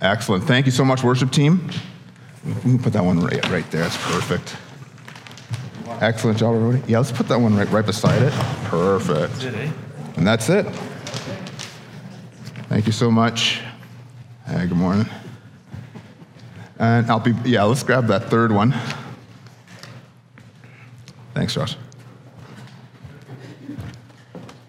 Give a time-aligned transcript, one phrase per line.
[0.00, 0.44] Excellent.
[0.44, 1.68] Thank you so much, worship team.
[2.44, 3.82] We can put that one right, right there.
[3.82, 4.56] That's perfect.
[6.00, 6.90] Excellent job, everybody.
[6.90, 8.32] Yeah, let's put that one right, right beside it.
[8.66, 9.44] Perfect.
[9.44, 9.70] Eh?
[10.16, 10.64] And that's it.
[12.68, 13.60] Thank you so much.
[14.46, 15.06] Hey, good morning.
[16.78, 18.72] And I'll be, yeah, let's grab that third one.
[21.34, 21.76] Thanks, Josh.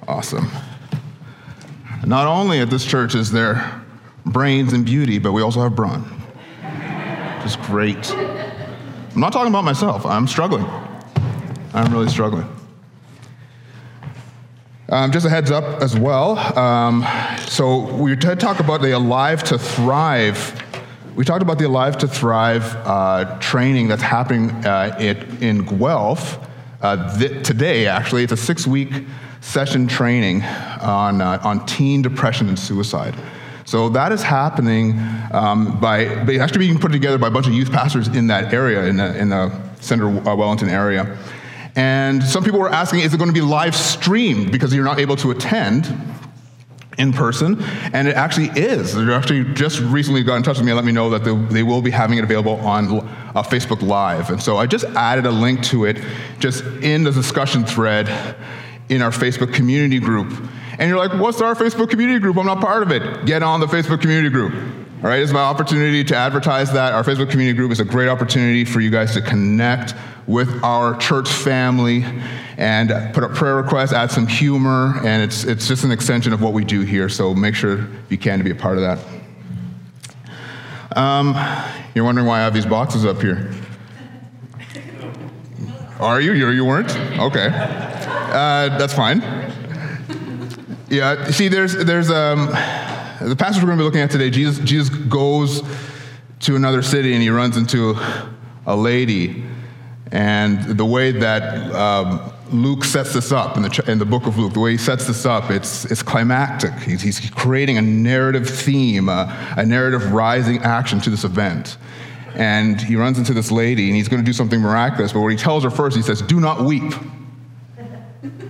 [0.08, 0.50] Awesome.
[2.04, 3.84] Not only at this church is there
[4.26, 6.04] brains and beauty, but we also have brawn.
[7.42, 8.12] Just great.
[8.12, 10.06] I'm not talking about myself.
[10.06, 10.66] I'm struggling.
[11.74, 12.48] I'm really struggling.
[14.90, 16.38] Um, just a heads up as well.
[16.58, 17.06] Um,
[17.46, 20.64] so we talk about the Alive to Thrive.
[21.16, 24.98] We talked about the Alive to Thrive uh, training that's happening uh,
[25.42, 26.40] in Guelph
[26.82, 27.86] uh, th- today.
[27.86, 29.06] Actually, it's a six-week
[29.42, 30.42] session training
[30.82, 33.14] on uh, on teen depression and suicide.
[33.70, 35.00] So that is happening
[35.32, 38.86] um, by, actually being put together by a bunch of youth pastors in that area,
[38.86, 41.16] in the, in the Centre uh, Wellington area.
[41.76, 44.98] And some people were asking, is it going to be live streamed because you're not
[44.98, 45.88] able to attend
[46.98, 47.62] in person?
[47.94, 48.96] And it actually is.
[48.96, 51.36] They actually just recently got in touch with me and let me know that they,
[51.54, 54.32] they will be having it available on uh, Facebook Live.
[54.32, 56.04] And so I just added a link to it
[56.40, 58.10] just in the discussion thread
[58.90, 60.34] in our Facebook community group
[60.80, 62.38] and you're like, what's our Facebook community group?
[62.38, 63.26] I'm not part of it.
[63.26, 64.54] Get on the Facebook community group.
[64.54, 66.94] All right, it's my opportunity to advertise that.
[66.94, 69.94] Our Facebook community group is a great opportunity for you guys to connect
[70.26, 72.04] with our church family
[72.58, 76.42] and put up prayer requests, add some humor, and it's, it's just an extension of
[76.42, 77.10] what we do here.
[77.10, 79.00] So make sure you can to be a part of that.
[80.98, 81.36] Um,
[81.94, 83.54] you're wondering why I have these boxes up here.
[86.00, 86.34] Are you?
[86.34, 86.96] You, you weren't?
[87.20, 87.50] Okay.
[87.54, 89.39] Uh, that's fine.
[90.90, 94.32] Yeah, see, there's, there's um, the passage we're going to be looking at today.
[94.32, 95.62] Jesus, Jesus goes
[96.40, 97.96] to another city and he runs into
[98.66, 99.44] a lady.
[100.12, 104.40] And the way that um, Luke sets this up in the, in the book of
[104.40, 106.74] Luke, the way he sets this up, it's, it's climactic.
[106.80, 111.78] He's, he's creating a narrative theme, a, a narrative rising action to this event.
[112.34, 115.14] And he runs into this lady and he's going to do something miraculous.
[115.14, 116.94] But what he tells her first, he says, Do not weep.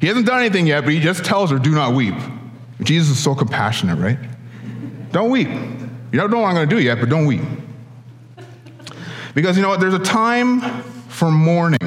[0.00, 2.14] He hasn't done anything yet, but he just tells her, do not weep.
[2.82, 4.18] Jesus is so compassionate, right?
[5.10, 5.48] Don't weep.
[5.48, 7.42] You don't know what I'm going to do yet, but don't weep.
[9.34, 9.80] Because you know what?
[9.80, 10.60] There's a time
[11.08, 11.78] for mourning.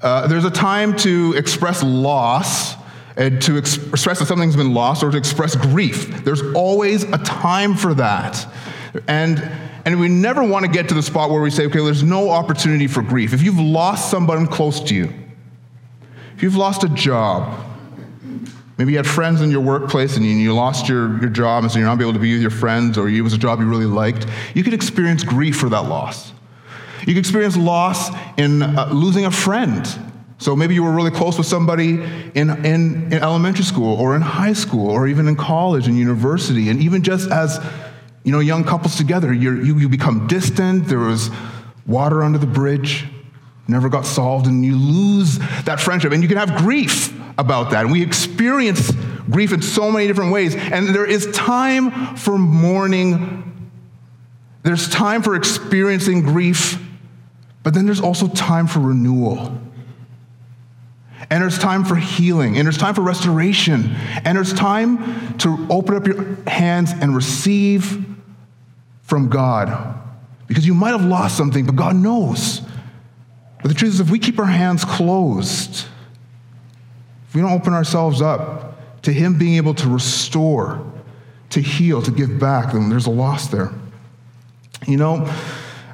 [0.00, 2.74] Uh, there's a time to express loss
[3.16, 6.24] and to ex- express that something's been lost or to express grief.
[6.24, 8.46] There's always a time for that.
[9.08, 9.38] And,
[9.84, 12.30] and we never want to get to the spot where we say, okay, there's no
[12.30, 13.32] opportunity for grief.
[13.32, 15.12] If you've lost someone close to you,
[16.36, 17.58] if you've lost a job,
[18.76, 21.78] maybe you had friends in your workplace and you lost your, your job and so
[21.78, 23.86] you're not able to be with your friends or it was a job you really
[23.86, 26.34] liked, you could experience grief for that loss.
[27.00, 29.88] You could experience loss in uh, losing a friend.
[30.36, 32.02] So maybe you were really close with somebody
[32.34, 36.68] in, in, in elementary school or in high school or even in college and university.
[36.68, 37.64] And even just as
[38.24, 40.88] you know, young couples together, you you become distant.
[40.88, 41.30] There was
[41.86, 43.06] water under the bridge
[43.68, 46.12] never got solved, and you lose that friendship.
[46.12, 47.84] And you can have grief about that.
[47.84, 48.92] And we experience
[49.30, 50.54] grief in so many different ways.
[50.54, 53.70] And there is time for mourning,
[54.62, 56.80] there's time for experiencing grief,
[57.62, 59.60] but then there's also time for renewal.
[61.28, 65.96] And there's time for healing, and there's time for restoration, and there's time to open
[65.96, 68.04] up your hands and receive
[69.02, 69.94] from God.
[70.46, 72.60] Because you might have lost something, but God knows.
[73.66, 75.86] But the truth is, if we keep our hands closed,
[77.26, 80.86] if we don't open ourselves up to Him being able to restore,
[81.50, 83.72] to heal, to give back, then there's a loss there.
[84.86, 85.14] You know,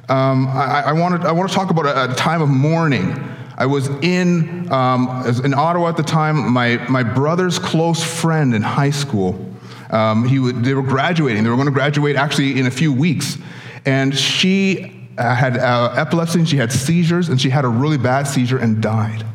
[0.07, 3.11] um, I, I, want to, I want to talk about a, a time of mourning.
[3.57, 6.53] I was in, um, in Ottawa at the time.
[6.53, 9.51] My, my brother's close friend in high school,
[9.89, 11.43] um, he would, they were graduating.
[11.43, 13.39] They were going to graduate actually in a few weeks.
[13.83, 18.23] And she had uh, epilepsy and she had seizures and she had a really bad
[18.23, 19.25] seizure and died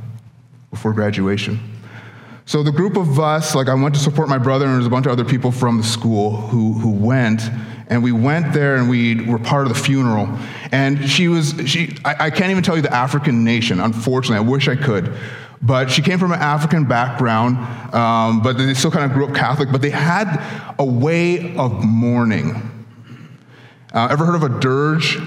[0.70, 1.60] before graduation.
[2.48, 4.90] So the group of us, like I went to support my brother, and there's a
[4.90, 7.42] bunch of other people from the school who, who went.
[7.88, 10.28] And we went there and we were part of the funeral.
[10.72, 14.38] And she was, she, I, I can't even tell you the African nation, unfortunately.
[14.38, 15.14] I wish I could.
[15.60, 17.58] But she came from an African background,
[17.94, 19.70] um, but they still kind of grew up Catholic.
[19.70, 20.42] But they had
[20.78, 22.86] a way of mourning.
[23.92, 25.19] Uh, ever heard of a dirge?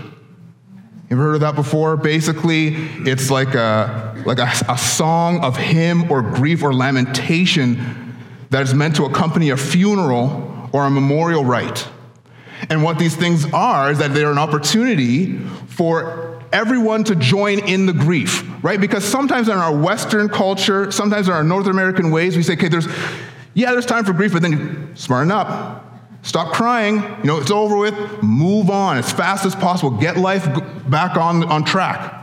[1.11, 1.97] You ever heard of that before?
[1.97, 2.73] Basically,
[3.05, 8.15] it's like a like a, a song of hymn or grief or lamentation
[8.49, 11.85] that is meant to accompany a funeral or a memorial rite.
[12.69, 15.37] And what these things are is that they're an opportunity
[15.67, 18.79] for everyone to join in the grief, right?
[18.79, 22.69] Because sometimes in our Western culture, sometimes in our North American ways, we say, okay,
[22.69, 22.87] there's,
[23.53, 25.90] yeah, there's time for grief, but then smarten up.
[26.23, 26.95] Stop crying.
[26.95, 28.21] You know, it's over with.
[28.21, 29.91] Move on as fast as possible.
[29.91, 30.47] Get life
[30.89, 32.21] back on, on track.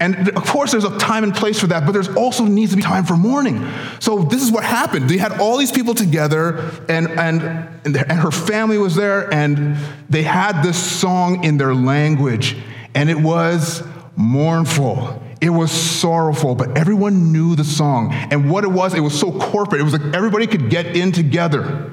[0.00, 2.76] And of course, there's a time and place for that, but there's also needs to
[2.76, 3.68] be time for mourning.
[3.98, 5.10] So this is what happened.
[5.10, 7.42] They had all these people together, and, and,
[7.84, 9.76] and her family was there, and
[10.08, 12.56] they had this song in their language,
[12.94, 13.82] and it was
[14.14, 15.20] mournful.
[15.40, 18.12] It was sorrowful, but everyone knew the song.
[18.12, 19.80] And what it was, it was so corporate.
[19.80, 21.92] It was like everybody could get in together.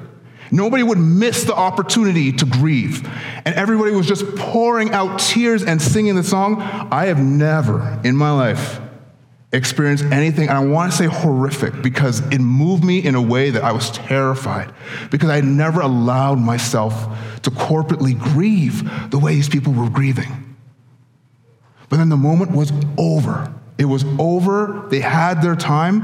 [0.50, 3.08] Nobody would miss the opportunity to grieve.
[3.44, 6.60] And everybody was just pouring out tears and singing the song.
[6.60, 8.80] I have never in my life
[9.52, 13.50] experienced anything, and I want to say horrific, because it moved me in a way
[13.50, 14.74] that I was terrified,
[15.10, 16.92] because I had never allowed myself
[17.42, 20.56] to corporately grieve the way these people were grieving.
[21.88, 23.52] But then the moment was over.
[23.78, 26.02] It was over, they had their time,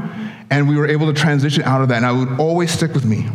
[0.51, 3.05] and we were able to transition out of that, and I would always stick with
[3.05, 3.27] me.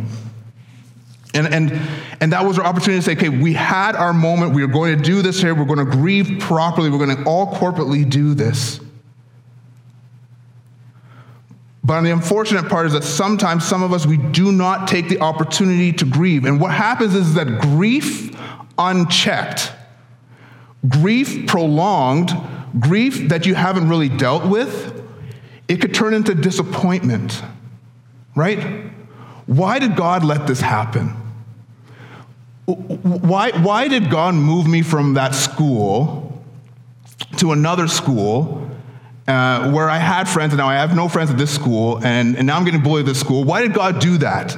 [1.34, 1.80] And, and,
[2.20, 4.54] and that was our opportunity to say, okay, we had our moment.
[4.54, 5.54] We are going to do this here.
[5.54, 6.90] We're going to grieve properly.
[6.90, 8.80] We're going to all corporately do this.
[11.84, 15.20] But the unfortunate part is that sometimes some of us, we do not take the
[15.20, 16.44] opportunity to grieve.
[16.44, 18.36] And what happens is that grief
[18.76, 19.72] unchecked,
[20.86, 22.30] grief prolonged,
[22.78, 25.02] grief that you haven't really dealt with,
[25.66, 27.42] it could turn into disappointment,
[28.34, 28.92] right?
[29.46, 31.17] Why did God let this happen?
[32.68, 36.42] Why, why did God move me from that school
[37.38, 38.70] to another school
[39.26, 42.36] uh, where I had friends and now I have no friends at this school and,
[42.36, 43.44] and now I'm getting bullied at this school?
[43.44, 44.50] Why did God do that?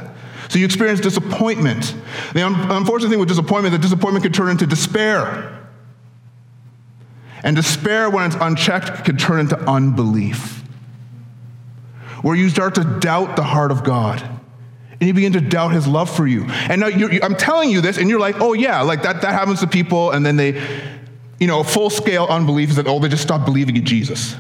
[0.49, 1.95] So you experience disappointment.
[2.33, 5.69] The unfortunate thing with disappointment is that disappointment can turn into despair.
[7.45, 10.65] And despair, when it's unchecked, can turn into unbelief,
[12.23, 14.40] where you start to doubt the heart of God
[15.01, 16.45] and you begin to doubt his love for you.
[16.45, 16.89] And now
[17.23, 20.11] I'm telling you this, and you're like, oh, yeah, like that, that happens to people,
[20.11, 20.63] and then they,
[21.39, 24.37] you know, full scale unbelief is that, oh, they just stop believing in Jesus.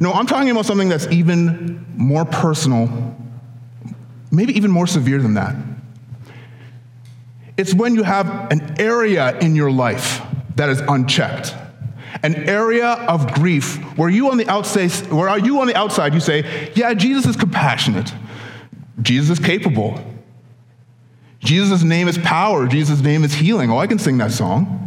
[0.00, 3.16] No, I'm talking about something that's even more personal,
[4.30, 5.56] maybe even more severe than that.
[7.56, 10.20] It's when you have an area in your life
[10.56, 11.54] that is unchecked.
[12.22, 16.14] An area of grief where you on the outside, where are you on the outside,
[16.14, 18.12] you say, yeah, Jesus is compassionate.
[19.02, 20.02] Jesus is capable.
[21.40, 22.66] Jesus' name is power.
[22.66, 23.70] Jesus' name is healing.
[23.70, 24.80] Oh, I can sing that song.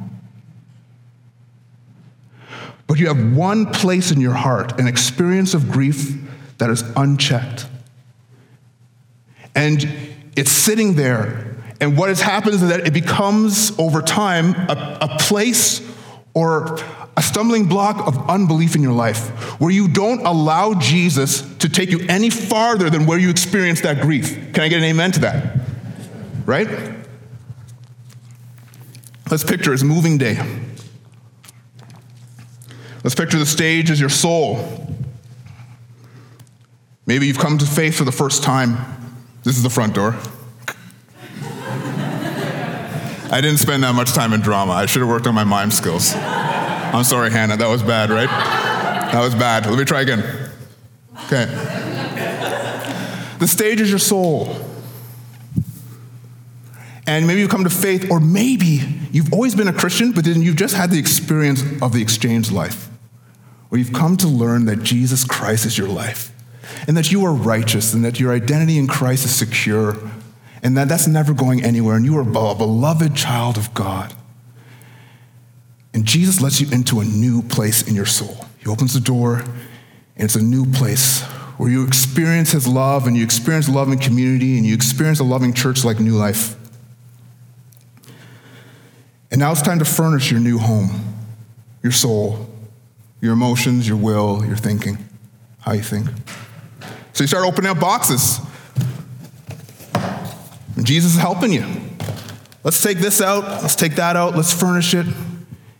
[2.87, 6.13] But you have one place in your heart, an experience of grief
[6.57, 7.67] that is unchecked.
[9.53, 9.85] And
[10.35, 11.55] it's sitting there.
[11.79, 15.81] And what has happened is that it becomes, over time, a, a place
[16.33, 16.79] or
[17.17, 21.89] a stumbling block of unbelief in your life where you don't allow Jesus to take
[21.89, 24.53] you any farther than where you experience that grief.
[24.53, 25.59] Can I get an amen to that?
[26.45, 26.69] Right?
[29.31, 30.37] Let's picture it's moving day.
[33.03, 34.85] Let's picture the stage as your soul.
[37.07, 38.77] Maybe you've come to faith for the first time.
[39.43, 40.11] This is the front door.
[43.31, 44.73] I didn't spend that much time in drama.
[44.73, 46.13] I should have worked on my mime skills.
[46.93, 47.57] I'm sorry, Hannah.
[47.57, 48.29] That was bad, right?
[49.11, 49.65] That was bad.
[49.65, 50.23] Let me try again.
[51.25, 51.45] Okay.
[53.39, 54.55] The stage is your soul.
[57.05, 60.41] And maybe you come to faith, or maybe you've always been a Christian, but then
[60.41, 62.89] you've just had the experience of the exchange life,
[63.69, 66.33] where you've come to learn that Jesus Christ is your life,
[66.87, 69.97] and that you are righteous, and that your identity in Christ is secure,
[70.61, 74.13] and that that's never going anywhere, and you are a beloved child of God.
[75.97, 78.45] And Jesus lets you into a new place in your soul.
[78.59, 81.23] He opens the door, and it's a new place
[81.57, 85.23] where you experience His love, and you experience love in community, and you experience a
[85.23, 86.55] loving church like New Life.
[89.31, 90.91] And now it's time to furnish your new home,
[91.81, 92.47] your soul,
[93.19, 94.99] your emotions, your will, your thinking,
[95.61, 96.09] how you think.
[97.13, 98.39] So you start opening up boxes.
[100.75, 101.65] And Jesus is helping you.
[102.63, 103.45] Let's take this out.
[103.63, 104.35] Let's take that out.
[104.35, 105.07] Let's furnish it.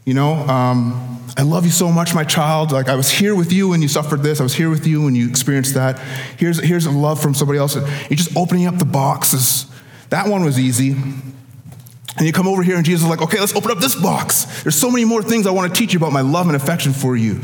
[0.07, 2.71] You know, um, I love you so much, my child.
[2.71, 4.39] Like I was here with you when you suffered this.
[4.39, 5.99] I was here with you when you experienced that.
[6.39, 7.75] Here's, here's a love from somebody else.
[7.75, 9.65] You're just opening up the boxes.
[10.07, 10.91] That one was easy.
[10.91, 14.63] And you come over here and Jesus is like, okay, let's open up this box.
[14.63, 16.93] There's so many more things I want to teach you about my love and affection
[16.93, 17.41] for you.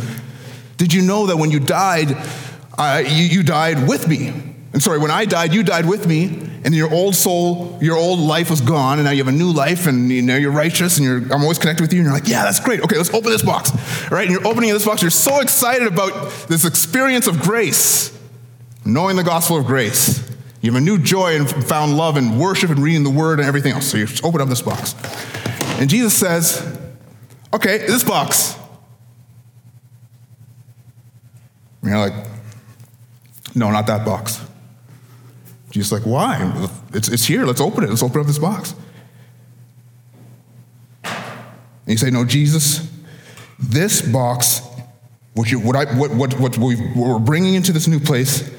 [0.77, 2.15] Did you know that when you died,
[2.77, 4.52] uh, you, you died with me?
[4.73, 8.19] And sorry, when I died, you died with me, and your old soul, your old
[8.19, 10.97] life was gone, and now you have a new life, and you know you're righteous,
[10.97, 12.81] and you're, I'm always connected with you, and you're like, yeah, that's great.
[12.81, 13.71] Okay, let's open this box,
[14.09, 14.27] right?
[14.27, 15.03] And you're opening this box.
[15.03, 18.17] You're so excited about this experience of grace,
[18.83, 20.27] knowing the gospel of grace.
[20.61, 23.47] You have a new joy and found love and worship and reading the word and
[23.47, 23.85] everything else.
[23.85, 24.95] So you open up this box,
[25.79, 26.79] and Jesus says,
[27.53, 28.57] okay, this box.
[31.83, 32.27] And you're like,
[33.53, 34.43] no, not that box.
[35.73, 36.69] Jesus like, why?
[36.93, 37.47] It's, it's here.
[37.47, 37.89] Let's open it.
[37.89, 38.75] Let's open up this box.
[41.03, 42.87] And you say, no, Jesus,
[43.57, 44.61] this box,
[45.33, 48.51] what, you, what, I, what, what, what, we are bringing into this new place,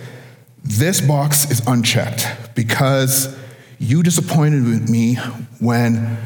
[0.64, 3.38] this box is unchecked because
[3.78, 5.14] you disappointed me
[5.60, 6.18] when,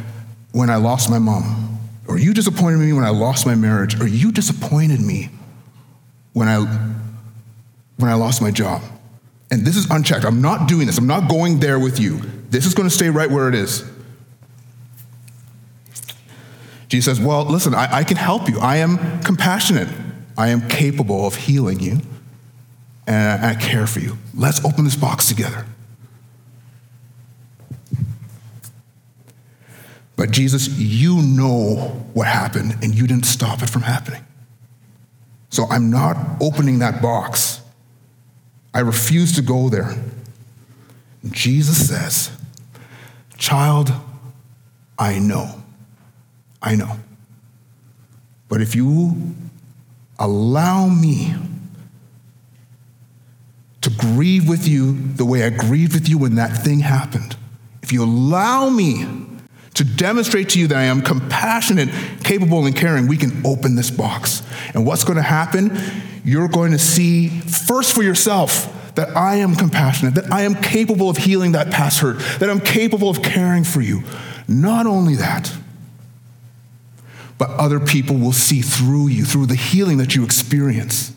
[0.53, 4.09] when I lost my mom, or you disappointed me when I lost my marriage, or
[4.09, 5.29] you disappointed me
[6.33, 6.61] when I,
[7.99, 8.83] when I lost my job.
[9.51, 10.25] And this is unchecked.
[10.25, 10.99] I'm not doing this.
[10.99, 12.21] I'm not going there with you.
[12.51, 13.85] This is going to stay right where it is.
[16.89, 18.59] Jesus says, Well, listen, I, I can help you.
[18.61, 19.89] I am compassionate.
[20.37, 22.01] I am capable of healing you.
[23.07, 24.19] And I, I care for you.
[24.35, 25.67] Let's open this box together.
[30.17, 34.25] But Jesus, you know what happened, and you didn't stop it from happening.
[35.49, 37.61] So I'm not opening that box.
[38.79, 39.93] I refuse to go there.
[41.29, 42.31] Jesus says,
[43.37, 43.91] Child,
[44.97, 45.65] I know.
[46.63, 46.97] I know.
[48.49, 49.35] But if you
[50.17, 51.35] allow me
[53.81, 57.35] to grieve with you the way I grieved with you when that thing happened,
[57.83, 59.03] if you allow me
[59.75, 61.89] to demonstrate to you that I am compassionate,
[62.25, 64.43] capable, and caring, we can open this box.
[64.75, 65.79] And what's going to happen?
[66.25, 71.09] You're going to see first for yourself that I am compassionate, that I am capable
[71.09, 74.03] of healing that past hurt, that I'm capable of caring for you.
[74.49, 75.53] Not only that,
[77.39, 81.15] but other people will see through you, through the healing that you experience,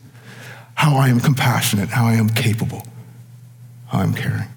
[0.76, 2.86] how I am compassionate, how I am capable,
[3.88, 4.48] how I'm caring.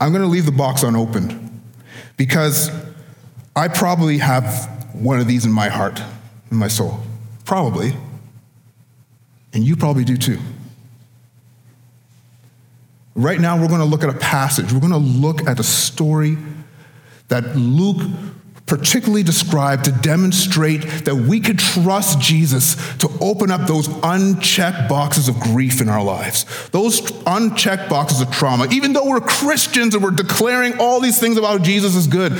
[0.00, 1.62] I'm going to leave the box unopened
[2.16, 2.70] because
[3.54, 6.00] I probably have one of these in my heart,
[6.50, 7.00] in my soul.
[7.44, 7.94] Probably.
[9.52, 10.38] And you probably do too.
[13.14, 14.72] Right now, we're going to look at a passage.
[14.72, 16.36] We're going to look at a story
[17.28, 18.02] that Luke
[18.66, 25.28] particularly described to demonstrate that we could trust Jesus to open up those unchecked boxes
[25.28, 28.66] of grief in our lives, those unchecked boxes of trauma.
[28.72, 32.32] Even though we're Christians and we're declaring all these things about Jesus is good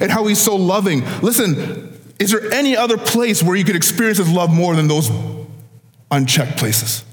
[0.00, 4.18] and how he's so loving, listen, is there any other place where you could experience
[4.18, 5.10] his love more than those
[6.10, 7.04] unchecked places?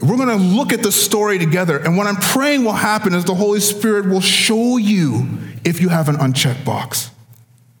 [0.00, 3.24] We're going to look at the story together, and what I'm praying will happen is
[3.24, 7.10] the Holy Spirit will show you if you have an unchecked box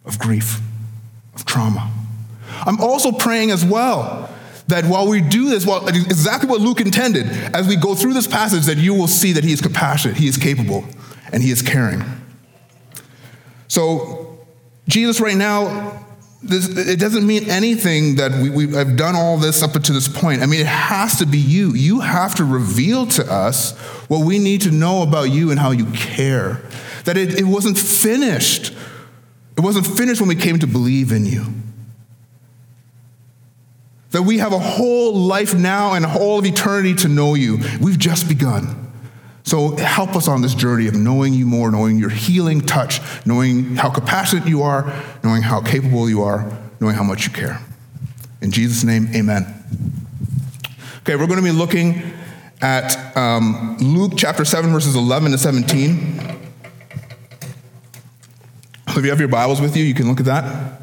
[0.04, 0.60] of grief,
[1.34, 1.90] of trauma.
[2.64, 4.30] I'm also praying as well
[4.68, 8.26] that while we do this, well, exactly what Luke intended, as we go through this
[8.26, 10.84] passage, that you will see that he is compassionate, he is capable,
[11.32, 12.02] and he is caring.
[13.68, 14.38] So,
[14.88, 16.05] Jesus, right now,
[16.42, 20.06] this, it doesn't mean anything that we, we have done all this up to this
[20.06, 20.42] point.
[20.42, 21.72] I mean, it has to be you.
[21.72, 23.76] You have to reveal to us
[24.08, 26.60] what we need to know about you and how you care.
[27.04, 28.72] That it, it wasn't finished.
[29.56, 31.46] It wasn't finished when we came to believe in you.
[34.10, 37.58] That we have a whole life now and all of eternity to know you.
[37.80, 38.85] We've just begun.
[39.46, 43.76] So help us on this journey of knowing you more, knowing your healing touch, knowing
[43.76, 46.50] how compassionate you are, knowing how capable you are,
[46.80, 47.60] knowing how much you care.
[48.40, 49.46] In Jesus' name, amen.
[50.98, 52.12] Okay, we're going to be looking
[52.60, 56.18] at um, Luke chapter 7, verses 11 to 17.
[58.88, 60.80] So if you have your Bibles with you, you can look at that.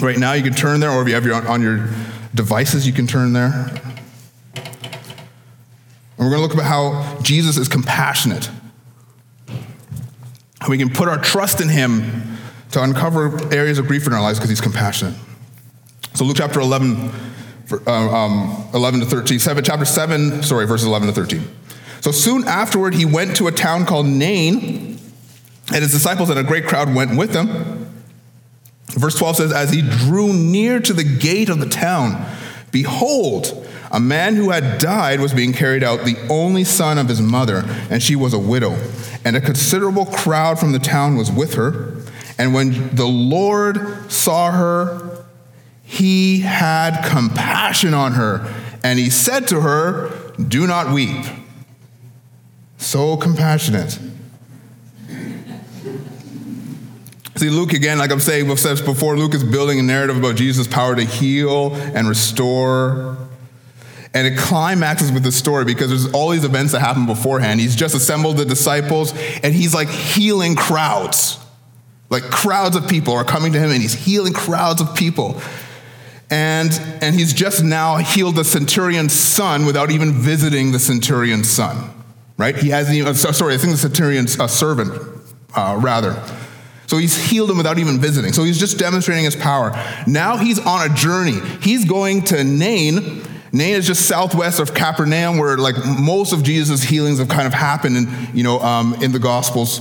[0.00, 1.88] Right now, you can turn there, or if you have your on your
[2.36, 3.74] devices, you can turn there.
[6.20, 8.50] And we're going to look at how Jesus is compassionate.
[10.60, 12.36] How we can put our trust in him
[12.72, 15.14] to uncover areas of grief in our lives because he's compassionate.
[16.12, 17.10] So, Luke chapter 11,
[17.86, 21.42] um, um, 11 to 13, 7, chapter 7, sorry, verses 11 to 13.
[22.00, 24.98] So soon afterward, he went to a town called Nain,
[25.72, 28.02] and his disciples and a great crowd went with him.
[28.88, 32.26] Verse 12 says, As he drew near to the gate of the town,
[32.72, 37.20] behold, a man who had died was being carried out, the only son of his
[37.20, 38.76] mother, and she was a widow.
[39.24, 41.96] And a considerable crowd from the town was with her.
[42.38, 45.24] And when the Lord saw her,
[45.82, 48.52] he had compassion on her,
[48.84, 51.26] and he said to her, Do not weep.
[52.78, 53.98] So compassionate.
[57.36, 60.94] See, Luke, again, like I'm saying, before, Luke is building a narrative about Jesus' power
[60.94, 63.16] to heal and restore.
[64.12, 67.60] And it climaxes with the story because there's all these events that happen beforehand.
[67.60, 69.12] He's just assembled the disciples
[69.42, 71.38] and he's like healing crowds.
[72.08, 75.40] Like crowds of people are coming to him and he's healing crowds of people.
[76.28, 81.90] And, and he's just now healed the centurion's son without even visiting the centurion's son,
[82.36, 82.56] right?
[82.56, 84.92] He hasn't even, sorry, I think the centurion's uh, servant,
[85.54, 86.20] uh, rather.
[86.86, 88.32] So he's healed him without even visiting.
[88.32, 89.70] So he's just demonstrating his power.
[90.08, 91.38] Now he's on a journey.
[91.60, 93.22] He's going to Nain.
[93.52, 97.54] Nain is just southwest of Capernaum, where like most of Jesus' healings have kind of
[97.54, 99.80] happened in, you know, um, in the Gospels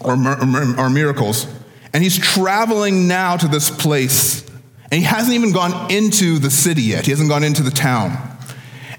[0.00, 1.46] or, or miracles.
[1.92, 4.42] And he's traveling now to this place.
[4.90, 7.04] And he hasn't even gone into the city yet.
[7.04, 8.16] He hasn't gone into the town.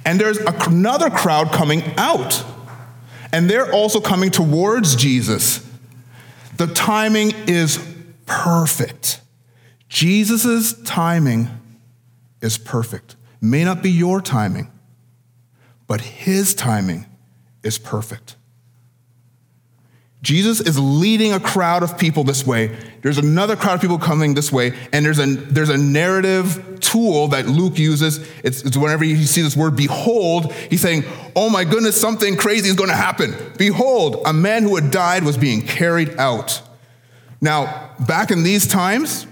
[0.06, 2.44] And there's another crowd coming out.
[3.34, 5.68] And they're also coming towards Jesus.
[6.58, 7.80] The timing is
[8.26, 9.20] perfect.
[9.90, 11.50] Jesus' timing
[12.42, 13.16] is perfect.
[13.46, 14.72] May not be your timing,
[15.86, 17.06] but his timing
[17.62, 18.38] is perfect.
[20.24, 22.76] Jesus is leading a crowd of people this way.
[23.04, 27.28] There's another crowd of people coming this way, and there's a, there's a narrative tool
[27.28, 28.28] that Luke uses.
[28.44, 31.04] It's, it's whenever you see this word behold, he's saying,
[31.36, 33.36] Oh my goodness, something crazy is going to happen.
[33.60, 36.64] Behold, a man who had died was being carried out.
[37.42, 39.28] Now, back in these times,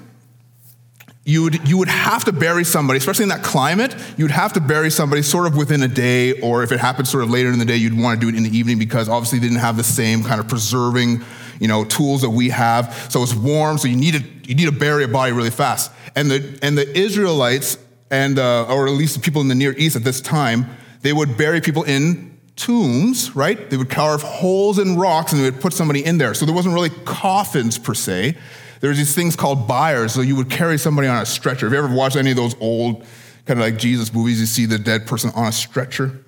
[1.25, 4.59] you would, you would have to bury somebody, especially in that climate, you'd have to
[4.59, 7.59] bury somebody sort of within a day, or if it happened sort of later in
[7.59, 9.77] the day, you'd want to do it in the evening because obviously they didn't have
[9.77, 11.23] the same kind of preserving,
[11.61, 12.93] you know, tools that we have.
[13.09, 15.91] So it's warm, so you need to, you need to bury a body really fast.
[16.13, 17.77] And the, and the Israelites,
[18.11, 20.65] and, uh, or at least the people in the Near East at this time,
[21.03, 23.69] they would bury people in tombs, right?
[23.69, 26.33] They would carve holes in rocks and they would put somebody in there.
[26.33, 28.35] So there wasn't really coffins per se
[28.83, 30.13] there's these things called biers.
[30.13, 31.67] So you would carry somebody on a stretcher.
[31.67, 33.05] Have you ever watched any of those old
[33.45, 34.41] kind of like Jesus movies?
[34.41, 36.19] You see the dead person on a stretcher.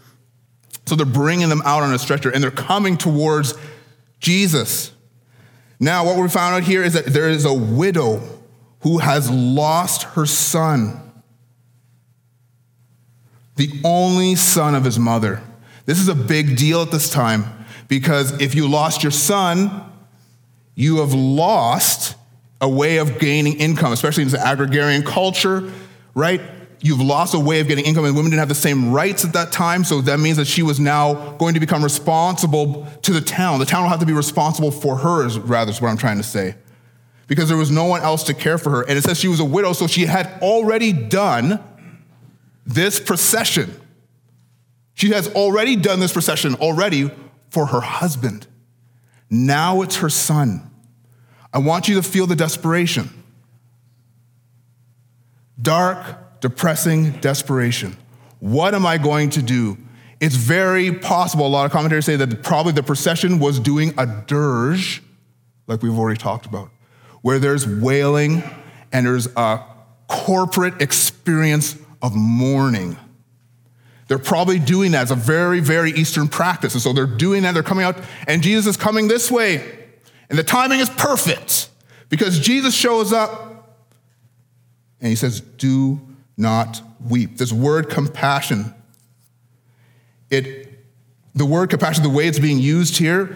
[0.85, 3.55] So they're bringing them out on a stretcher and they're coming towards
[4.21, 4.93] Jesus.
[5.81, 8.21] Now, what we found out here is that there is a widow
[8.83, 11.11] who has lost her son,
[13.57, 15.41] the only son of his mother.
[15.85, 19.91] This is a big deal at this time because if you lost your son,
[20.73, 22.15] you have lost
[22.65, 25.71] a way of gaining income, especially in the agrarian culture,
[26.15, 26.41] right?
[26.81, 29.33] You've lost a way of getting income, and women didn't have the same rights at
[29.33, 29.83] that time.
[29.83, 33.59] So that means that she was now going to become responsible to the town.
[33.59, 36.23] The town will have to be responsible for her, rather is what I'm trying to
[36.23, 36.55] say,
[37.27, 38.81] because there was no one else to care for her.
[38.81, 41.63] And it says she was a widow, so she had already done
[42.65, 43.79] this procession.
[44.95, 47.11] She has already done this procession already
[47.49, 48.47] for her husband.
[49.29, 50.71] Now it's her son.
[51.55, 53.09] I want you to feel the desperation.
[55.61, 57.95] Dark, depressing desperation.
[58.39, 59.77] What am I going to do?
[60.19, 64.05] It's very possible, a lot of commentators say that probably the procession was doing a
[64.05, 65.01] dirge,
[65.67, 66.71] like we've already talked about,
[67.21, 68.43] where there's wailing
[68.91, 69.63] and there's a
[70.09, 72.97] corporate experience of mourning.
[74.09, 76.73] They're probably doing that as a very, very Eastern practice.
[76.73, 79.74] And so they're doing that, they're coming out, and Jesus is coming this way.
[80.29, 81.69] And the timing is perfect
[82.09, 83.55] because Jesus shows up
[84.99, 85.99] and he says, Do
[86.37, 87.37] not weep.
[87.37, 88.73] This word compassion,
[90.29, 90.69] it,
[91.33, 93.35] the word compassion, the way it's being used here,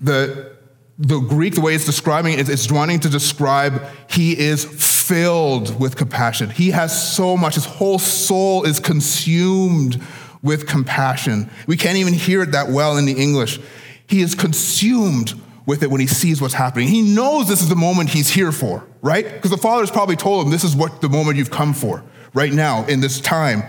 [0.00, 0.56] the,
[0.98, 5.96] the Greek, the way it's describing it, it's wanting to describe he is filled with
[5.96, 6.50] compassion.
[6.50, 10.02] He has so much, his whole soul is consumed
[10.42, 11.50] with compassion.
[11.66, 13.60] We can't even hear it that well in the English.
[14.06, 16.88] He is consumed with it when he sees what's happening.
[16.88, 19.24] He knows this is the moment he's here for, right?
[19.24, 22.52] Because the Father's probably told him this is what the moment you've come for right
[22.52, 23.62] now in this time.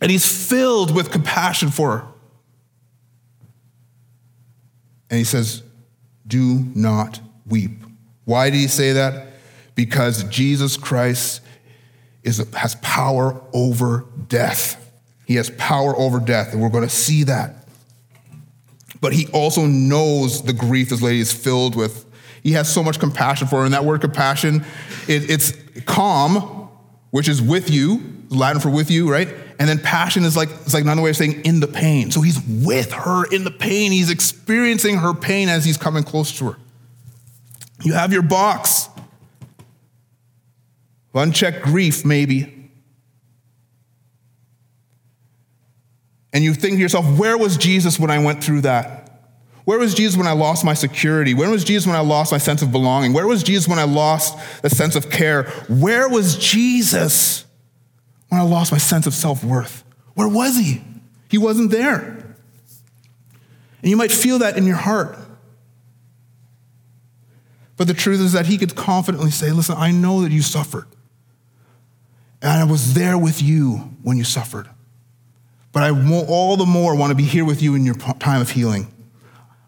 [0.00, 2.06] And he's filled with compassion for her.
[5.10, 5.62] And he says,
[6.26, 7.82] Do not weep.
[8.24, 9.28] Why did he say that?
[9.74, 11.40] Because Jesus Christ
[12.22, 14.78] is, has power over death.
[15.26, 17.61] He has power over death, and we're going to see that.
[19.02, 22.06] But he also knows the grief this lady is filled with.
[22.42, 23.64] He has so much compassion for her.
[23.64, 24.64] And that word compassion,
[25.08, 25.52] it, it's
[25.84, 26.70] calm,
[27.10, 29.28] which is with you, Latin for with you, right?
[29.58, 32.12] And then passion is like, it's like another way of saying in the pain.
[32.12, 33.90] So he's with her in the pain.
[33.90, 36.58] He's experiencing her pain as he's coming close to her.
[37.82, 38.88] You have your box.
[41.12, 42.61] Unchecked grief, maybe.
[46.32, 49.02] And you think to yourself, where was Jesus when I went through that?
[49.64, 51.34] Where was Jesus when I lost my security?
[51.34, 53.12] Where was Jesus when I lost my sense of belonging?
[53.12, 55.44] Where was Jesus when I lost the sense of care?
[55.68, 57.44] Where was Jesus
[58.28, 59.84] when I lost my sense of self worth?
[60.14, 60.82] Where was he?
[61.28, 62.36] He wasn't there.
[63.82, 65.16] And you might feel that in your heart.
[67.76, 70.86] But the truth is that he could confidently say, Listen, I know that you suffered.
[72.40, 74.68] And I was there with you when you suffered.
[75.72, 78.50] But I all the more want to be here with you in your time of
[78.50, 78.92] healing.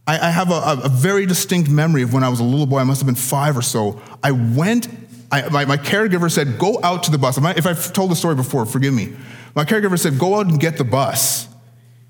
[0.07, 2.79] I, I have a, a, very distinct memory of when I was a little boy.
[2.79, 4.03] I must have been five or so.
[4.23, 4.87] I went,
[5.33, 7.39] I, my, my, caregiver said, Go out to the bus.
[7.39, 9.17] If I've told the story before, forgive me.
[9.55, 11.49] My caregiver said, Go out and get the bus.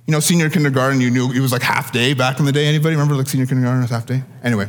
[0.07, 2.67] You know, senior kindergarten, you knew it was like half day back in the day.
[2.67, 4.25] Anybody remember like senior kindergarten was half day?
[4.43, 4.69] Anyway,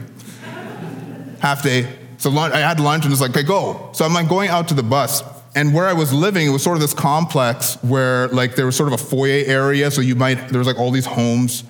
[1.40, 1.92] half day.
[2.18, 3.90] So lunch, I had lunch and it's like, okay, go.
[3.94, 5.24] So I'm like going out to the bus
[5.56, 8.76] and where I was living, it was sort of this complex where like there was
[8.76, 9.89] sort of a foyer area.
[9.89, 11.63] So you might, there was like all these homes.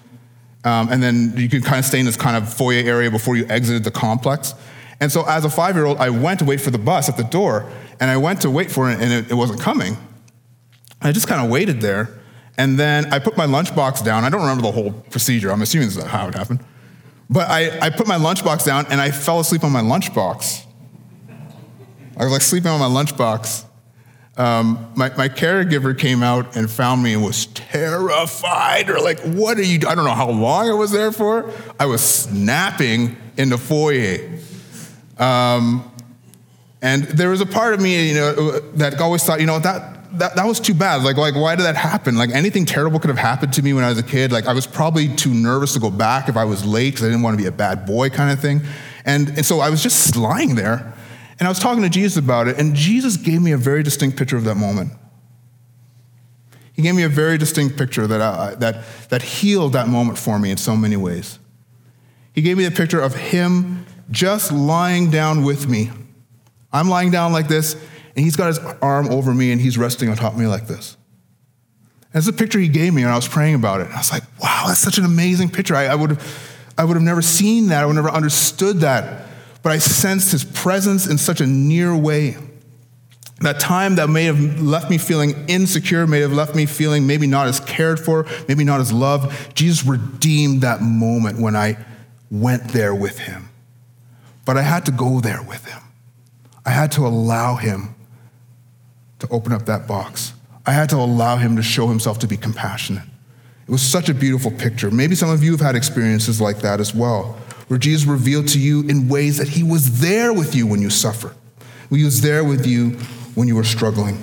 [0.63, 3.36] Um, and then you could kind of stay in this kind of foyer area before
[3.36, 4.56] you exited the complex.
[5.00, 7.17] And so as a five year old, I went to wait for the bus at
[7.17, 7.69] the door.
[8.00, 9.98] And I went to wait for it and it, it wasn't coming.
[11.02, 12.10] I just kind of waited there.
[12.58, 14.24] And then I put my lunchbox down.
[14.24, 15.52] I don't remember the whole procedure.
[15.52, 16.62] I'm assuming this is how it happened.
[17.30, 20.65] But I, I put my lunchbox down and I fell asleep on my lunchbox.
[22.17, 23.64] I was like sleeping on my lunchbox.
[24.38, 29.58] Um, my, my caregiver came out and found me and was terrified or like, what
[29.58, 31.50] are you I don't know how long I was there for.
[31.80, 34.30] I was snapping in the foyer.
[35.17, 35.89] Um,
[36.82, 40.19] and there was a part of me, you know, that always thought, you know, that,
[40.19, 41.04] that, that was too bad.
[41.04, 42.17] Like, like, why did that happen?
[42.17, 44.34] Like, anything terrible could have happened to me when I was a kid.
[44.34, 47.08] Like, I was probably too nervous to go back if I was late because I
[47.08, 48.62] didn't want to be a bad boy kind of thing.
[49.06, 50.93] And, and so I was just lying there.
[51.39, 54.17] And I was talking to Jesus about it, and Jesus gave me a very distinct
[54.17, 54.91] picture of that moment.
[56.74, 60.39] He gave me a very distinct picture that, uh, that, that healed that moment for
[60.39, 61.39] me in so many ways.
[62.34, 65.89] He gave me the picture of him just lying down with me.
[66.71, 70.10] I'm lying down like this, and he's got his arm over me, and he's resting
[70.10, 70.98] on top of me like this.
[72.12, 73.88] That's the picture he gave me, and I was praying about it.
[73.91, 75.76] I was like, wow, that's such an amazing picture.
[75.76, 77.84] I, I would have I would have never seen that.
[77.84, 79.28] I would have never understood that
[79.65, 82.38] but I sensed his presence in such a near way.
[83.41, 87.25] That time that may have left me feeling insecure, may have left me feeling maybe
[87.25, 91.84] not as cared for, maybe not as loved, Jesus redeemed that moment when I
[92.30, 93.49] went there with him.
[94.45, 95.82] But I had to go there with him.
[96.63, 97.95] I had to allow him
[99.17, 100.34] to open up that box.
[100.67, 103.08] I had to allow him to show himself to be compassionate.
[103.67, 104.91] It was such a beautiful picture.
[104.91, 108.60] Maybe some of you have had experiences like that as well where Jesus revealed to
[108.60, 111.36] you in ways that he was there with you when you suffered.
[111.89, 112.91] He was there with you
[113.36, 114.21] when you were struggling.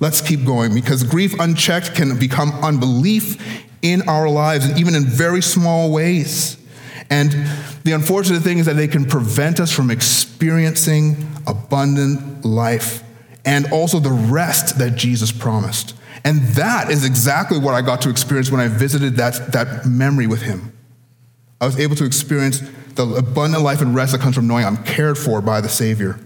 [0.00, 5.04] Let's keep going because grief unchecked can become unbelief in our lives, and even in
[5.04, 6.56] very small ways.
[7.10, 7.32] And
[7.84, 13.02] the unfortunate thing is that they can prevent us from experiencing abundant life
[13.44, 15.94] and also the rest that Jesus promised.
[16.24, 20.26] And that is exactly what I got to experience when I visited that, that memory
[20.26, 20.72] with him.
[21.64, 22.60] I was able to experience
[22.94, 26.20] the abundant life and rest that comes from knowing I'm cared for by the Savior.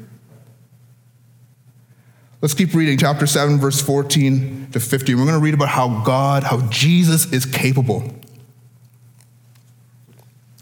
[2.43, 5.17] Let's keep reading, chapter 7, verse 14 to 15.
[5.17, 8.13] We're going to read about how God, how Jesus is capable.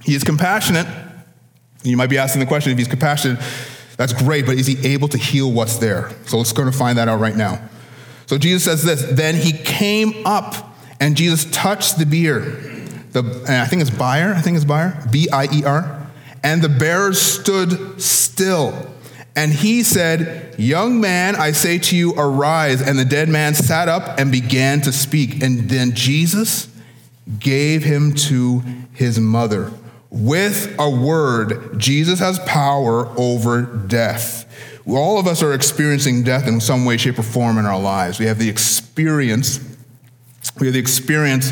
[0.04, 0.86] He is compassionate.
[1.82, 3.40] You might be asking the question if he's compassionate,
[3.96, 6.10] that's great, but is he able to heal what's there?
[6.26, 7.66] So let's go to find that out right now.
[8.26, 12.75] So Jesus says this Then he came up, and Jesus touched the bier
[13.22, 16.06] the, I think it's Bier, I think it's Bier, B I E R.
[16.42, 18.90] And the bearers stood still.
[19.34, 22.80] And he said, Young man, I say to you, arise.
[22.80, 25.42] And the dead man sat up and began to speak.
[25.42, 26.68] And then Jesus
[27.38, 29.72] gave him to his mother.
[30.10, 34.44] With a word, Jesus has power over death.
[34.88, 38.18] All of us are experiencing death in some way, shape, or form in our lives.
[38.18, 39.58] We have the experience,
[40.60, 41.50] we have the experience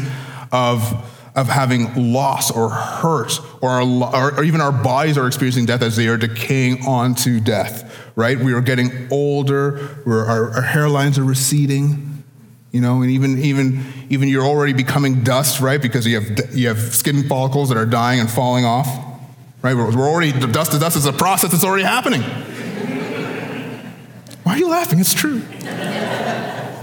[0.52, 5.82] of of having loss or hurt, or, our, or even our bodies are experiencing death
[5.82, 8.38] as they are decaying onto death, right?
[8.38, 12.22] We are getting older, our, our hairlines are receding,
[12.70, 15.82] you know, and even, even, even you're already becoming dust, right?
[15.82, 18.86] Because you have, you have skin follicles that are dying and falling off,
[19.62, 19.74] right?
[19.74, 22.22] We're, we're already, dust to dust is a process that's already happening.
[24.44, 25.00] Why are you laughing?
[25.00, 25.42] It's true.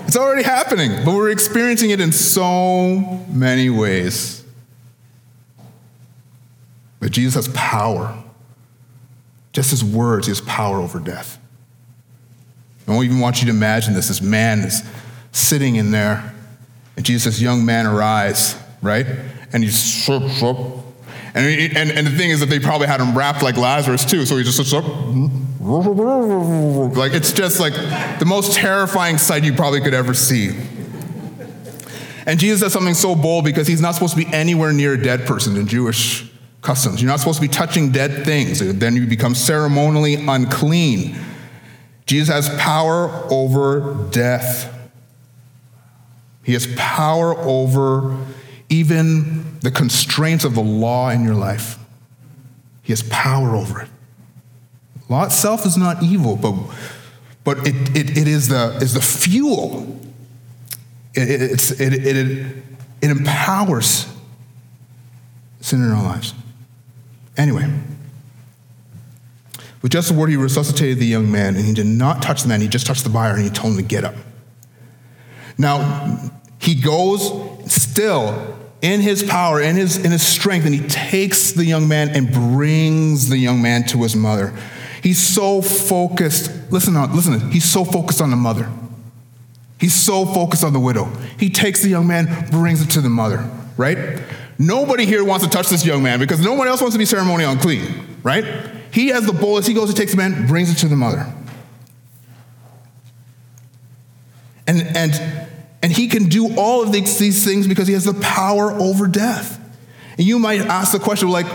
[0.07, 4.40] It's already happening, but we're experiencing it in so many ways.
[7.01, 8.17] But Jesus has power.
[9.51, 11.37] Just his words, he has power over death.
[12.87, 14.07] I don't even want you to imagine this.
[14.07, 14.81] This man is
[15.33, 16.33] sitting in there,
[16.95, 19.05] and Jesus says, Young man, arise, right?
[19.51, 20.85] And he's shrup, shrup.
[21.33, 24.25] And, and, and the thing is that they probably had him wrapped like Lazarus too,
[24.25, 26.97] so he just shrup, mm-hmm.
[26.97, 27.73] like it's just like
[28.19, 30.49] the most terrifying sight you probably could ever see.
[32.25, 35.01] And Jesus does something so bold because he's not supposed to be anywhere near a
[35.01, 36.30] dead person in Jewish
[36.61, 37.01] customs.
[37.01, 41.15] You're not supposed to be touching dead things, then you become ceremonially unclean.
[42.05, 44.73] Jesus has power over death.
[46.43, 48.17] He has power over
[48.69, 51.77] even the constraints of the law in your life.
[52.81, 53.89] He has power over it.
[55.09, 56.55] Law itself is not evil, but,
[57.43, 59.99] but it, it, it is, the, is the fuel.
[61.13, 62.55] It, it, it, it,
[63.01, 64.07] it empowers
[65.59, 66.33] sin in our lives.
[67.41, 67.67] Anyway,
[69.81, 72.47] with just a word, he resuscitated the young man, and he did not touch the
[72.47, 74.13] man, he just touched the buyer, and he told him to get up.
[75.57, 77.31] Now, he goes
[77.65, 82.09] still in his power, in his, in his strength, and he takes the young man
[82.09, 84.53] and brings the young man to his mother.
[85.01, 86.51] He's so focused.
[86.71, 87.49] Listen, on, listen.
[87.49, 88.69] He's so focused on the mother.
[89.79, 91.05] He's so focused on the widow.
[91.39, 93.49] He takes the young man, brings it to the mother.
[93.77, 94.21] Right?
[94.61, 97.05] Nobody here wants to touch this young man because no one else wants to be
[97.05, 98.19] ceremonially unclean.
[98.21, 98.45] Right?
[98.93, 99.65] He has the bullets.
[99.65, 101.25] He goes, he takes the man, brings it to the mother.
[104.67, 105.47] And and
[105.81, 109.07] and he can do all of these, these things because he has the power over
[109.07, 109.57] death.
[110.19, 111.47] And you might ask the question, like,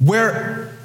[0.00, 0.76] where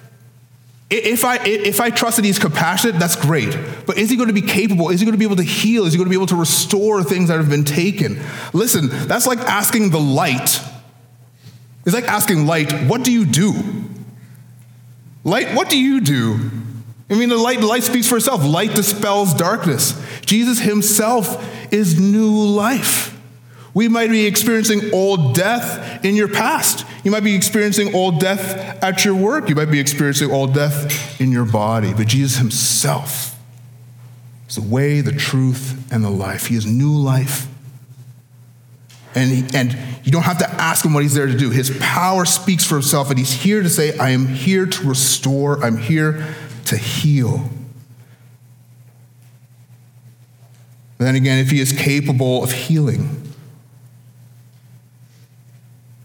[0.92, 3.58] if I, if I trust that he's compassionate, that's great.
[3.88, 4.90] But is he going to be capable?
[4.90, 5.86] Is he going to be able to heal?
[5.86, 8.22] Is he going to be able to restore things that have been taken?
[8.54, 10.62] Listen, that's like asking the light.
[11.86, 13.54] It's like asking light, what do you do?
[15.24, 16.52] Light, what do you do?
[17.10, 18.44] I mean, the light, light speaks for itself.
[18.44, 20.02] Light dispels darkness.
[20.22, 23.10] Jesus himself is new life.
[23.74, 26.86] We might be experiencing old death in your past.
[27.04, 29.50] You might be experiencing old death at your work.
[29.50, 31.94] You might be experiencing old death in your body.
[31.94, 33.38] But Jesus Himself
[34.48, 36.48] is the way, the truth, and the life.
[36.48, 37.48] He is new life.
[39.16, 41.50] And, he, and you don't have to ask him what he's there to do.
[41.50, 45.64] His power speaks for himself, and he's here to say, I am here to restore,
[45.64, 47.50] I'm here to heal.
[50.98, 53.24] then again, if he is capable of healing,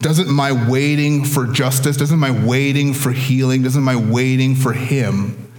[0.00, 5.50] doesn't my waiting for justice, doesn't my waiting for healing, doesn't my waiting for Him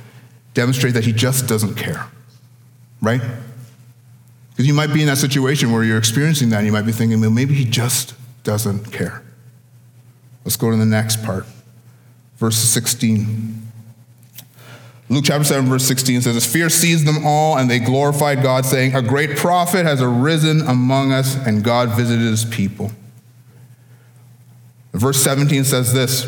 [0.53, 2.05] demonstrate that He just doesn't care?
[3.01, 3.21] Right?
[4.59, 6.91] Because you might be in that situation where you're experiencing that and you might be
[6.91, 9.23] thinking, well, maybe He just doesn't care.
[10.43, 11.45] Let's go to the next part.
[12.35, 13.71] Verse 16.
[15.07, 18.65] Luke chapter 7, verse 16 says, As fear seized them all, and they glorified God,
[18.65, 22.91] saying, A great prophet has arisen among us, and God visited his people.
[24.91, 26.25] Verse 17 says this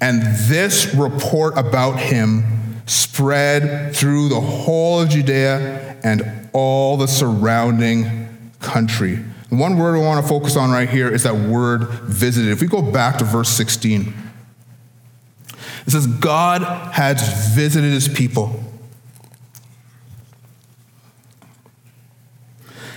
[0.00, 2.53] And this report about him
[2.86, 9.18] spread through the whole of Judea and all the surrounding country.
[9.50, 12.50] The one word we want to focus on right here is that word visited.
[12.50, 14.14] If we go back to verse 16,
[15.86, 18.60] it says, God has visited his people.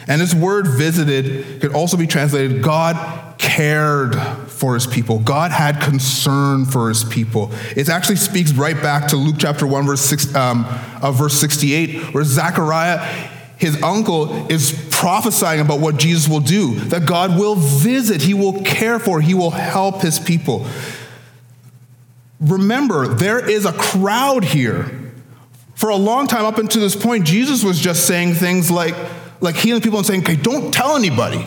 [0.07, 4.15] And this word visited could also be translated God cared
[4.57, 5.19] for his people.
[5.19, 7.51] God had concern for his people.
[7.75, 10.65] It actually speaks right back to Luke chapter 1, verse, six, um,
[10.99, 12.97] uh, verse 68, where Zechariah,
[13.57, 18.63] his uncle, is prophesying about what Jesus will do, that God will visit, he will
[18.63, 20.65] care for, he will help his people.
[22.39, 24.91] Remember, there is a crowd here.
[25.75, 28.95] For a long time up until this point, Jesus was just saying things like,
[29.39, 31.45] like healing people and saying, okay, don't tell anybody.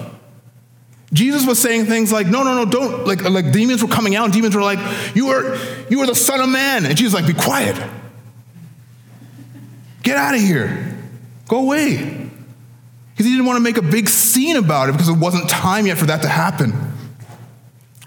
[1.12, 4.26] Jesus was saying things like, no, no, no, don't, like, like demons were coming out,
[4.26, 4.78] and demons were like,
[5.14, 5.56] you are,
[5.88, 6.86] you are the Son of Man.
[6.86, 7.76] And Jesus was like, be quiet.
[10.02, 10.96] Get out of here.
[11.48, 12.30] Go away.
[13.10, 15.86] Because he didn't want to make a big scene about it because it wasn't time
[15.86, 16.72] yet for that to happen.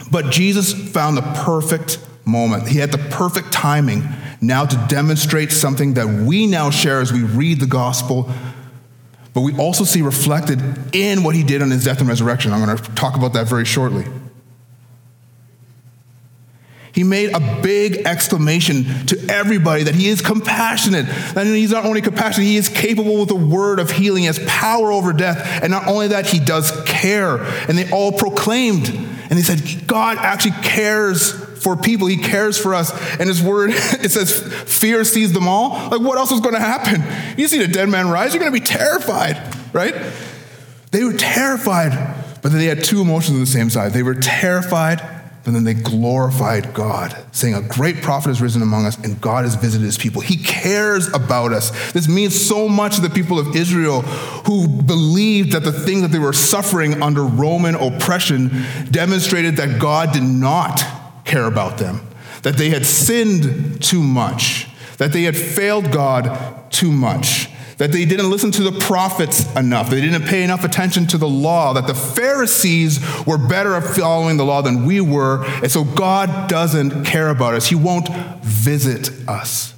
[0.10, 2.68] But Jesus found the perfect moment.
[2.68, 4.04] He had the perfect timing
[4.42, 8.30] now to demonstrate something that we now share as we read the gospel,
[9.34, 10.62] but we also see reflected
[10.96, 12.54] in what he did on his death and resurrection.
[12.54, 14.06] I'm going to talk about that very shortly.
[16.94, 21.08] He made a big exclamation to everybody that he is compassionate.
[21.36, 24.22] And he's not only compassionate, he is capable with the word of healing.
[24.22, 25.64] He has power over death.
[25.64, 27.44] And not only that, he does care.
[27.68, 28.90] And they all proclaimed.
[28.90, 32.08] And they said, God actually cares for people.
[32.08, 32.92] He cares for us.
[33.20, 35.70] And his word, it says, fear sees them all.
[35.90, 37.04] Like, what else is going to happen?
[37.38, 39.42] You see a dead man rise, you're going to be terrified,
[39.74, 39.96] right?
[40.92, 43.94] They were terrified, but they had two emotions on the same side.
[43.94, 45.02] They were terrified
[45.44, 49.44] but then they glorified God, saying, A great prophet has risen among us, and God
[49.44, 50.22] has visited his people.
[50.22, 51.92] He cares about us.
[51.92, 56.10] This means so much to the people of Israel who believed that the thing that
[56.10, 60.82] they were suffering under Roman oppression demonstrated that God did not
[61.26, 62.02] care about them,
[62.44, 68.06] that they had sinned too much, that they had failed God too much that they
[68.06, 71.88] didn't listen to the prophets enough, they didn't pay enough attention to the law, that
[71.88, 77.04] the Pharisees were better at following the law than we were, and so God doesn't
[77.04, 77.68] care about us.
[77.68, 78.08] He won't
[78.42, 79.74] visit us.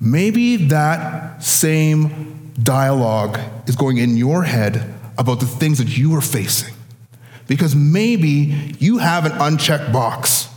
[0.00, 6.20] Maybe that same dialogue is going in your head about the things that you are
[6.20, 6.73] facing.
[7.46, 10.48] Because maybe you have an unchecked box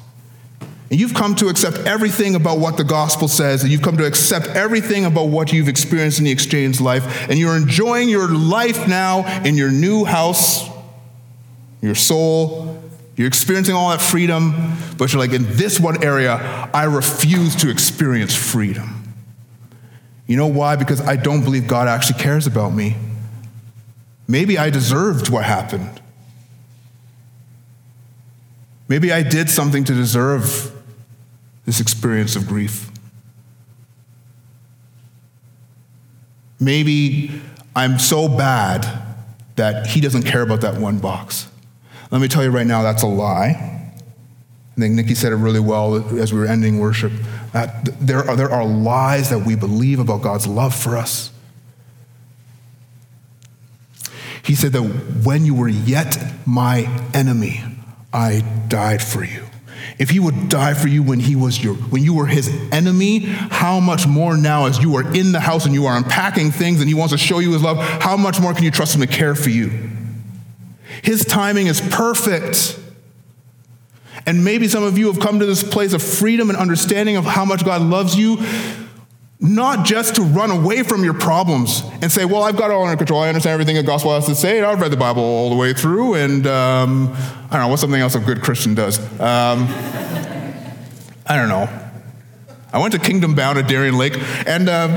[0.90, 4.06] and you've come to accept everything about what the gospel says, and you've come to
[4.06, 8.88] accept everything about what you've experienced in the exchange life, and you're enjoying your life
[8.88, 10.66] now in your new house,
[11.82, 12.82] your soul.
[13.18, 16.36] You're experiencing all that freedom, but you're like, in this one area,
[16.74, 19.12] I refuse to experience freedom.
[20.28, 20.76] You know why?
[20.76, 22.96] Because I don't believe God actually cares about me.
[24.28, 26.00] Maybe I deserved what happened.
[28.88, 30.72] Maybe I did something to deserve
[31.66, 32.90] this experience of grief.
[36.60, 37.42] Maybe
[37.76, 38.88] I'm so bad
[39.56, 41.50] that he doesn't care about that one box.
[42.10, 43.94] Let me tell you right now, that's a lie.
[44.78, 47.12] I think Nikki said it really well as we were ending worship.
[48.00, 51.32] There, are, there are lies that we believe about God's love for us.
[54.44, 57.62] He said that when you were yet my enemy,
[58.14, 59.46] I died for you.
[60.00, 63.20] If he would die for you when he was your when you were his enemy,
[63.20, 66.80] how much more now as you are in the house and you are unpacking things
[66.80, 69.02] and he wants to show you his love, how much more can you trust him
[69.02, 69.72] to care for you?
[71.04, 72.80] His timing is perfect.
[74.26, 77.26] And maybe some of you have come to this place of freedom and understanding of
[77.26, 78.38] how much God loves you
[79.40, 82.86] not just to run away from your problems and say, well, I've got it all
[82.86, 83.22] under control.
[83.22, 84.62] I understand everything the gospel has to say.
[84.62, 86.16] I've read the Bible all the way through.
[86.16, 89.00] And um, I don't know, what's something else a good Christian does?
[89.20, 89.68] Um,
[91.28, 91.70] I don't know.
[92.74, 94.92] I went to Kingdom Bound at Darien Lake, and um,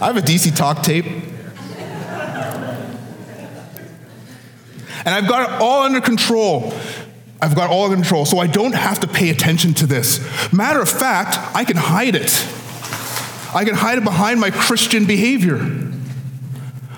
[0.00, 1.06] I have a DC talk tape.
[5.04, 6.72] And I've got it all under control.
[7.40, 10.20] I've got all control, so I don't have to pay attention to this.
[10.52, 12.32] Matter of fact, I can hide it.
[13.54, 15.56] I can hide it behind my Christian behavior.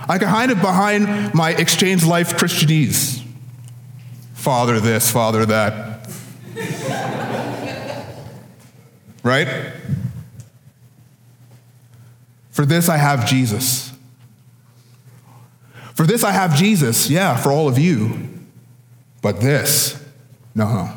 [0.09, 3.23] I can hide it behind my exchange life Christianese.
[4.35, 6.09] Father this, father that.
[9.23, 9.73] right?
[12.51, 13.93] For this I have Jesus.
[15.95, 18.29] For this I have Jesus, yeah, for all of you.
[19.21, 20.03] But this,
[20.59, 20.93] no.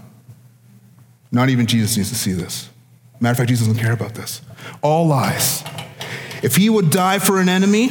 [1.31, 2.69] Not even Jesus needs to see this.
[3.21, 4.41] Matter of fact, Jesus doesn't care about this.
[4.81, 5.63] All lies.
[6.43, 7.89] If he would die for an enemy,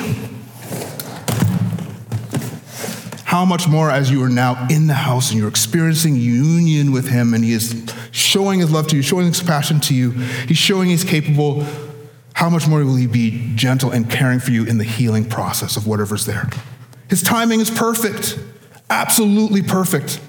[3.25, 7.09] how much more as you are now in the house and you're experiencing union with
[7.09, 10.59] him and he is showing his love to you, showing his compassion to you, he's
[10.59, 11.65] showing he's capable,
[12.33, 15.77] how much more will he be gentle and caring for you in the healing process
[15.77, 16.51] of whatever's there?
[17.09, 18.37] His timing is perfect,
[18.91, 20.21] absolutely perfect.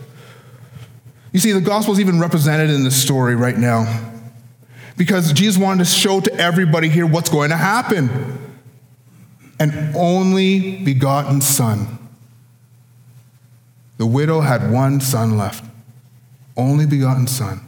[1.32, 4.12] You see, the gospel is even represented in this story right now
[4.98, 8.10] because Jesus wanted to show to everybody here what's going to happen.
[9.60, 12.00] An only begotten son.
[13.98, 15.63] The widow had one son left,
[16.58, 17.62] only begotten son.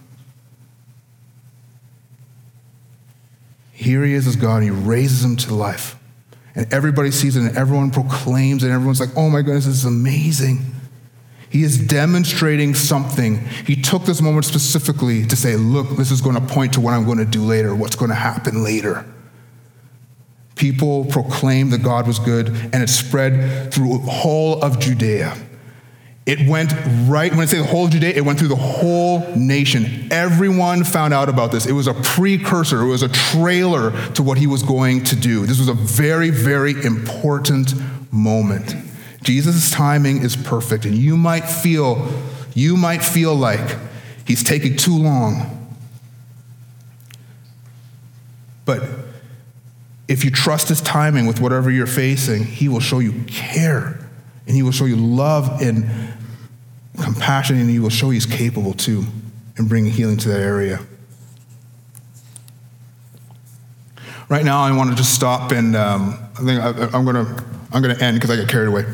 [3.71, 5.95] Here he is as God, he raises him to life.
[6.55, 9.85] And everybody sees it, and everyone proclaims, and everyone's like, oh my goodness, this is
[9.85, 10.59] amazing.
[11.53, 13.37] He is demonstrating something.
[13.67, 16.95] He took this moment specifically to say, look, this is going to point to what
[16.95, 19.05] I'm going to do later, what's going to happen later.
[20.55, 25.37] People proclaimed that God was good, and it spread through all of Judea.
[26.25, 26.73] It went
[27.07, 30.07] right, when I say the whole of Judea, it went through the whole nation.
[30.11, 31.67] Everyone found out about this.
[31.67, 35.45] It was a precursor, it was a trailer to what he was going to do.
[35.45, 37.75] This was a very, very important
[38.11, 38.75] moment.
[39.23, 42.07] Jesus' timing is perfect, and you might feel,
[42.53, 43.77] you might feel like
[44.25, 45.59] he's taking too long.
[48.65, 48.83] But
[50.07, 53.99] if you trust his timing with whatever you're facing, he will show you care
[54.45, 55.89] and he will show you love and
[57.01, 59.05] compassion, and he will show he's capable too
[59.57, 60.79] in bringing healing to that area.
[64.29, 67.43] Right now, I want to just stop and um, I think I, am going to
[67.71, 68.85] I'm going to end because I get carried away.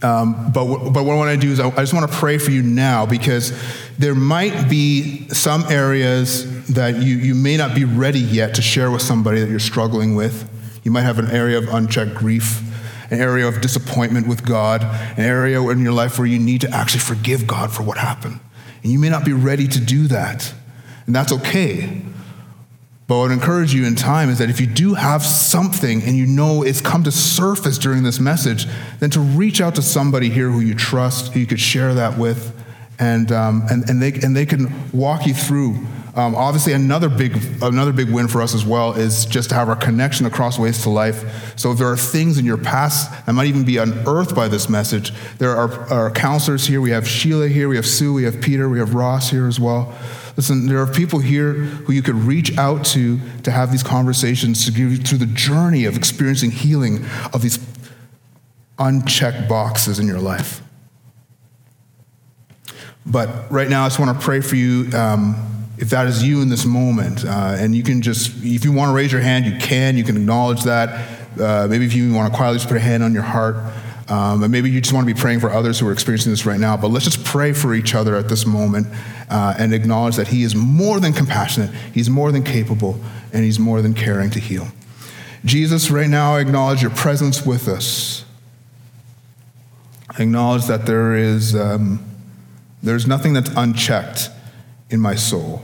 [0.00, 2.38] Um, but, but what I want to do is I, I just want to pray
[2.38, 3.52] for you now because
[3.98, 8.90] there might be some areas that you, you may not be ready yet to share
[8.90, 10.48] with somebody that you're struggling with.
[10.84, 12.62] You might have an area of unchecked grief
[13.10, 16.70] an area of disappointment with God, an area in your life where you need to
[16.70, 18.38] actually forgive God for what happened.
[18.82, 20.52] And you may not be ready to do that,
[21.06, 22.02] and that's okay.
[23.08, 26.14] But what I encourage you in time is that if you do have something and
[26.16, 28.66] you know it's come to surface during this message,
[29.00, 32.18] then to reach out to somebody here who you trust, who you could share that
[32.18, 32.54] with,
[32.98, 35.86] and, um, and, and, they, and they can walk you through
[36.18, 39.68] um, obviously, another big, another big win for us as well is just to have
[39.68, 41.56] our connection across ways to life.
[41.56, 44.68] So, if there are things in your past that might even be unearthed by this
[44.68, 46.80] message, there are, are counselors here.
[46.80, 49.60] We have Sheila here, we have Sue, we have Peter, we have Ross here as
[49.60, 49.96] well.
[50.38, 54.64] Listen, there are people here who you could reach out to to have these conversations
[54.66, 57.58] to give you through the journey of experiencing healing of these
[58.78, 60.62] unchecked boxes in your life.
[63.04, 64.88] But right now, I just want to pray for you.
[64.96, 65.44] Um,
[65.76, 67.24] if that is you in this moment.
[67.24, 69.96] Uh, and you can just, if you want to raise your hand, you can.
[69.96, 71.08] You can acknowledge that.
[71.40, 73.56] Uh, maybe if you want to quietly just put a hand on your heart.
[74.08, 76.46] Um, and maybe you just want to be praying for others who are experiencing this
[76.46, 76.76] right now.
[76.76, 78.86] But let's just pray for each other at this moment
[79.28, 82.98] uh, and acknowledge that He is more than compassionate, He's more than capable,
[83.32, 84.68] and He's more than caring to heal.
[85.44, 88.24] Jesus, right now, I acknowledge your presence with us.
[90.10, 92.04] I acknowledge that there is um,
[92.82, 94.30] there's nothing that's unchecked
[94.90, 95.62] in my soul.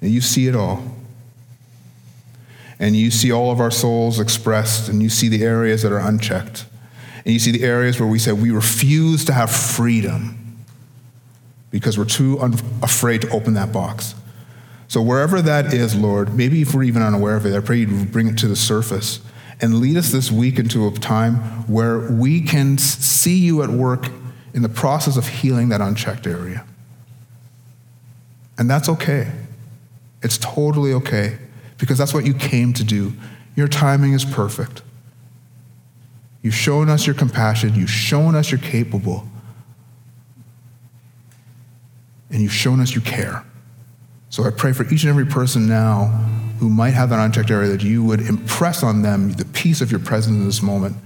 [0.00, 0.84] And you see it all.
[2.78, 5.98] And you see all of our souls expressed, and you see the areas that are
[5.98, 6.66] unchecked.
[7.24, 10.64] And you see the areas where we say we refuse to have freedom
[11.70, 14.14] because we're too un- afraid to open that box.
[14.88, 18.04] So, wherever that is, Lord, maybe if we're even unaware of it, I pray you
[18.04, 19.20] bring it to the surface
[19.60, 24.08] and lead us this week into a time where we can see you at work
[24.52, 26.64] in the process of healing that unchecked area.
[28.58, 29.32] And that's okay.
[30.22, 31.38] It's totally okay
[31.78, 33.12] because that's what you came to do.
[33.56, 34.82] Your timing is perfect.
[36.44, 39.26] You've shown us your compassion, you've shown us you're capable,
[42.30, 43.42] and you've shown us you care.
[44.28, 46.04] So I pray for each and every person now
[46.58, 49.90] who might have that unchecked area that you would impress on them the peace of
[49.90, 50.98] your presence in this moment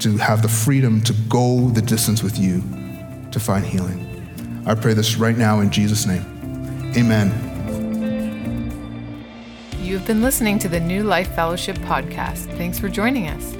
[0.00, 2.62] to have the freedom to go the distance with you
[3.32, 4.64] to find healing.
[4.64, 6.24] I pray this right now in Jesus' name.
[6.96, 7.28] Amen.
[9.78, 12.46] You've been listening to the New Life Fellowship podcast.
[12.56, 13.59] Thanks for joining us.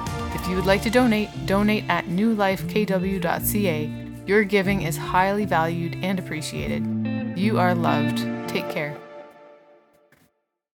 [0.41, 3.91] If you would like to donate, donate at newlifekw.ca.
[4.25, 7.37] Your giving is highly valued and appreciated.
[7.37, 8.17] You are loved.
[8.49, 8.97] Take care.